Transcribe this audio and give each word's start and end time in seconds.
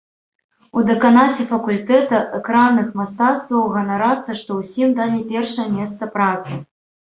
У 0.79 0.81
дэканаце 0.87 1.41
факультэта 1.51 2.17
экранных 2.39 2.89
мастацтваў 3.01 3.69
ганарацца, 3.77 4.37
што 4.43 4.59
ўсім 4.65 4.99
далі 5.03 5.23
першае 5.35 5.67
месца 5.79 6.11
працы. 6.19 6.53